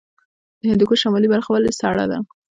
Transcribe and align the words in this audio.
د 0.61 0.63
هندوکش 0.71 0.99
شمالي 1.03 1.27
برخه 1.33 1.49
ولې 1.51 1.71
سړه 1.79 2.05
ده؟ 2.11 2.17